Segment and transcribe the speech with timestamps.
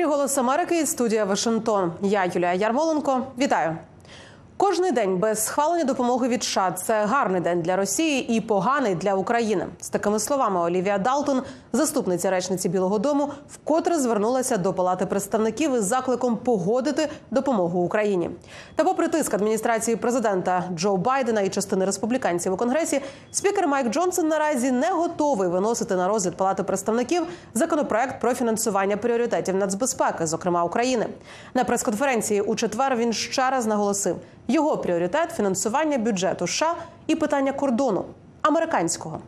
[0.00, 1.92] ефірі Голос Америки і студія Вашингтон.
[2.02, 3.26] Я Юлія Ярмоленко.
[3.38, 3.76] Вітаю.
[4.60, 9.14] Кожний день без схвалення допомоги від США– це гарний день для Росії і поганий для
[9.14, 9.66] України.
[9.80, 15.84] З такими словами Олівія Далтон, заступниця речниці Білого Дому, вкотре звернулася до Палати представників із
[15.84, 18.30] закликом погодити допомогу Україні.
[18.76, 23.00] Та, попри тиск адміністрації президента Джо Байдена і частини республіканців у конгресі,
[23.30, 29.56] спікер Майк Джонсон наразі не готовий виносити на розгляд Палати представників законопроект про фінансування пріоритетів
[29.56, 31.06] нацбезпеки, зокрема України.
[31.54, 34.16] На прес-конференції у четвер він ще раз наголосив.
[34.48, 36.74] Його пріоритет фінансування бюджету США
[37.06, 38.04] і питання кордону
[38.42, 39.20] американського.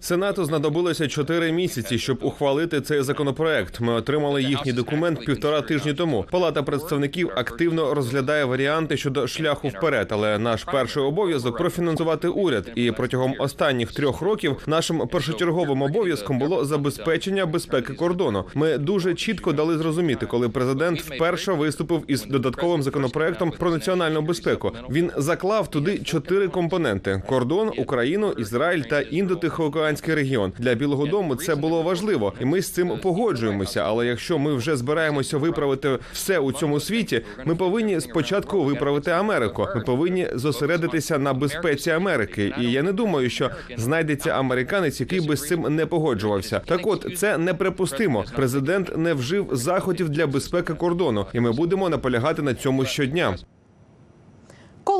[0.00, 3.80] Сенату знадобилося чотири місяці, щоб ухвалити цей законопроект.
[3.80, 6.24] Ми отримали їхній документ півтора тижні тому.
[6.30, 10.08] Палата представників активно розглядає варіанти щодо шляху вперед.
[10.10, 12.70] Але наш перший обов'язок профінансувати уряд.
[12.74, 18.44] І протягом останніх трьох років нашим першочерговим обов'язком було забезпечення безпеки кордону.
[18.54, 24.72] Ми дуже чітко дали зрозуміти, коли президент вперше виступив із додатковим законопроектом про національну безпеку.
[24.90, 28.34] Він заклав туди чотири компоненти: кордон, Україну.
[28.44, 33.80] Ізраїль та індотихоокеанський регіон для Білого Дому це було важливо, і ми з цим погоджуємося.
[33.80, 39.68] Але якщо ми вже збираємося виправити все у цьому світі, ми повинні спочатку виправити Америку.
[39.74, 42.52] Ми повинні зосередитися на безпеці Америки.
[42.60, 46.60] І я не думаю, що знайдеться американець, який би з цим не погоджувався.
[46.66, 48.24] Так, от це неприпустимо.
[48.36, 53.36] Президент не вжив заходів для безпеки кордону, і ми будемо наполягати на цьому щодня.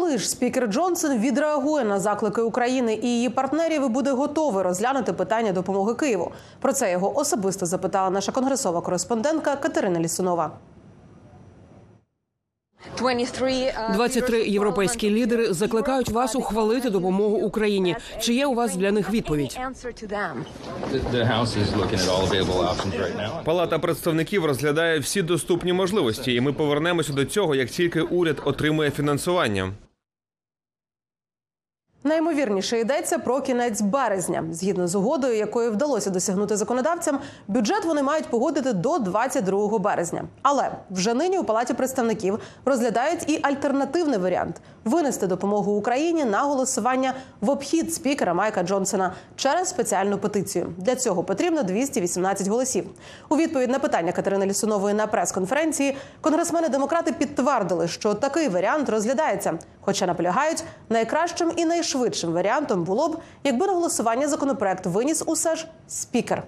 [0.05, 5.13] Коли ж спікер Джонсон відреагує на заклики України і її партнерів і буде готовий розглянути
[5.13, 6.33] питання допомоги Києву?
[6.61, 10.51] Про це його особисто запитала наша конгресова кореспондентка Катерина Лісунова.
[13.95, 17.97] 23 європейські лідери закликають вас ухвалити допомогу Україні.
[18.21, 19.59] Чи є у вас для них відповідь?
[23.45, 28.91] Палата представників розглядає всі доступні можливості, і ми повернемося до цього, як тільки уряд отримує
[28.91, 29.73] фінансування.
[32.07, 34.45] Найімовірніше йдеться про кінець березня.
[34.51, 40.25] Згідно з угодою, якої вдалося досягнути законодавцям, бюджет вони мають погодити до 22 березня.
[40.43, 47.15] Але вже нині у палаті представників розглядають і альтернативний варіант винести допомогу Україні на голосування
[47.41, 50.73] в обхід спікера Майка Джонсона через спеціальну петицію.
[50.79, 52.87] Для цього потрібно 218 голосів.
[53.29, 59.59] У відповідь на питання Катерини Лісунової на прес-конференції конгресмени демократи підтвердили, що такий варіант розглядається,
[59.81, 61.94] хоча наполягають найкращим і найшвидшим
[62.33, 66.43] варіантом було б, якби на голосування законопроект виніс усе ж спікер.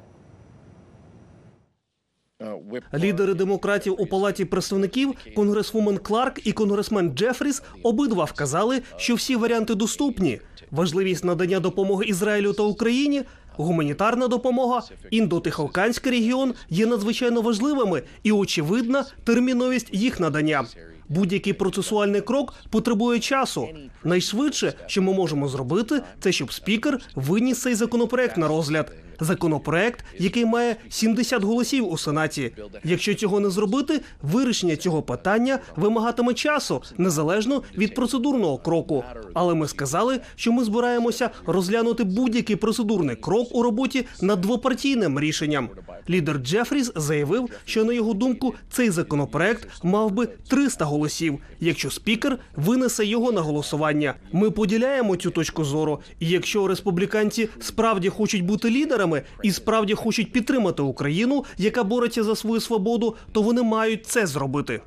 [2.94, 9.74] Лідери демократів у палаті представників, конгресвумен Кларк і конгресмен Джефріс обидва вказали, що всі варіанти
[9.74, 10.40] доступні.
[10.70, 13.22] Важливість надання допомоги Ізраїлю та Україні,
[13.56, 20.64] гуманітарна допомога, індотихоокеанський регіон є надзвичайно важливими і очевидна терміновість їх надання.
[21.08, 23.68] Будь-який процесуальний крок потребує часу.
[24.04, 28.92] Найшвидше, що ми можемо зробити, це щоб спікер виніс цей законопроект на розгляд.
[29.20, 32.52] Законопроект, який має 70 голосів у сенаті.
[32.84, 39.04] Якщо цього не зробити, вирішення цього питання вимагатиме часу незалежно від процедурного кроку.
[39.34, 45.68] Але ми сказали, що ми збираємося розглянути будь-який процедурний крок у роботі над двопартійним рішенням.
[46.10, 52.38] Лідер Джефріс заявив, що на його думку цей законопроект мав би 300 голосів, якщо спікер
[52.56, 54.14] винесе його на голосування.
[54.32, 56.00] Ми поділяємо цю точку зору.
[56.20, 59.05] І якщо республіканці справді хочуть бути лідерами
[59.42, 64.80] і справді хочуть підтримати Україну, яка бореться за свою свободу, то вони мають це зробити.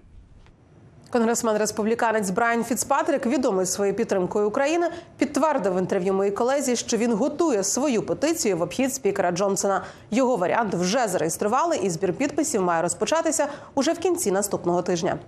[1.11, 4.87] Конгресмен республіканець Брайан Фіцпатрік, відомий своєю підтримкою України,
[5.17, 9.81] підтвердив в інтерв'ю моїй колезі, що він готує свою петицію в обхід спікера Джонсона.
[10.11, 15.19] Його варіант вже зареєстрували, і збір підписів має розпочатися уже в кінці наступного тижня.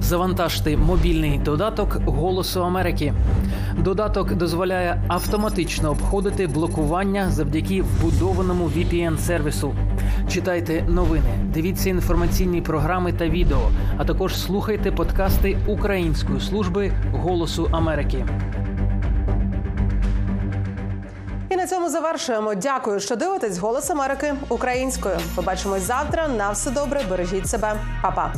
[0.00, 3.14] Завантажте мобільний додаток Голосу Америки.
[3.78, 9.74] Додаток дозволяє автоматично обходити блокування завдяки вбудованому vpn сервісу
[10.28, 18.26] Читайте новини, дивіться інформаційні програми та відео, а також слухайте подкасти Української служби Голосу Америки.
[21.50, 22.54] І на цьому завершуємо.
[22.54, 25.16] Дякую, що дивитесь Голос Америки українською.
[25.34, 26.28] Побачимось завтра.
[26.28, 27.00] На все добре.
[27.10, 28.32] Бережіть себе, Па-па.